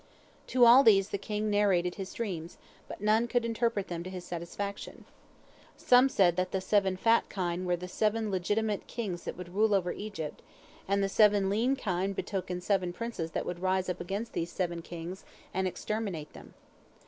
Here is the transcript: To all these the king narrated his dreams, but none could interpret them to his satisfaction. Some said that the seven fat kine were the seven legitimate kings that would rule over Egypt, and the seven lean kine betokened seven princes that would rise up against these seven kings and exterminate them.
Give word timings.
To 0.47 0.65
all 0.65 0.81
these 0.83 1.09
the 1.09 1.19
king 1.19 1.51
narrated 1.51 1.93
his 1.93 2.11
dreams, 2.11 2.57
but 2.87 3.01
none 3.01 3.27
could 3.27 3.45
interpret 3.45 3.87
them 3.87 4.01
to 4.01 4.09
his 4.09 4.25
satisfaction. 4.25 5.05
Some 5.77 6.09
said 6.09 6.37
that 6.37 6.51
the 6.51 6.59
seven 6.59 6.97
fat 6.97 7.29
kine 7.29 7.65
were 7.65 7.75
the 7.75 7.87
seven 7.87 8.31
legitimate 8.31 8.87
kings 8.87 9.25
that 9.25 9.37
would 9.37 9.53
rule 9.53 9.75
over 9.75 9.91
Egypt, 9.91 10.41
and 10.87 11.03
the 11.03 11.07
seven 11.07 11.51
lean 11.51 11.75
kine 11.75 12.13
betokened 12.13 12.63
seven 12.63 12.93
princes 12.93 13.29
that 13.33 13.45
would 13.45 13.59
rise 13.61 13.89
up 13.89 14.01
against 14.01 14.33
these 14.33 14.51
seven 14.51 14.81
kings 14.81 15.23
and 15.53 15.67
exterminate 15.67 16.33
them. 16.33 16.55